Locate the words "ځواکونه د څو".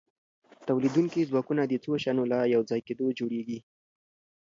1.29-1.91